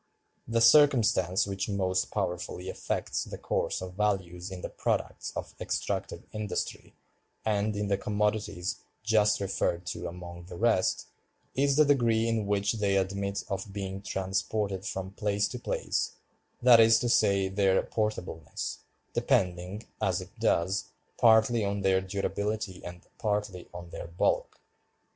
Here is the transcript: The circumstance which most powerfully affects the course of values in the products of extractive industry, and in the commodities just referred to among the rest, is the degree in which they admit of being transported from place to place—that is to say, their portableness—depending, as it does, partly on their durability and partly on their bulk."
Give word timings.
The 0.47 0.61
circumstance 0.61 1.45
which 1.45 1.69
most 1.69 2.09
powerfully 2.09 2.71
affects 2.71 3.23
the 3.25 3.37
course 3.37 3.81
of 3.83 3.93
values 3.93 4.49
in 4.49 4.61
the 4.61 4.69
products 4.69 5.31
of 5.35 5.53
extractive 5.61 6.23
industry, 6.33 6.95
and 7.45 7.75
in 7.75 7.87
the 7.87 7.99
commodities 7.99 8.77
just 9.03 9.39
referred 9.39 9.85
to 9.93 10.07
among 10.07 10.45
the 10.45 10.55
rest, 10.55 11.05
is 11.53 11.75
the 11.75 11.85
degree 11.85 12.27
in 12.27 12.47
which 12.47 12.73
they 12.79 12.97
admit 12.97 13.43
of 13.47 13.71
being 13.71 14.01
transported 14.01 14.87
from 14.87 15.11
place 15.11 15.47
to 15.49 15.59
place—that 15.59 16.79
is 16.79 16.97
to 16.97 17.07
say, 17.07 17.47
their 17.47 17.79
portableness—depending, 17.83 19.85
as 20.01 20.19
it 20.19 20.31
does, 20.39 20.85
partly 21.19 21.63
on 21.63 21.81
their 21.83 22.01
durability 22.01 22.83
and 22.83 23.05
partly 23.19 23.69
on 23.71 23.91
their 23.91 24.07
bulk." 24.07 24.59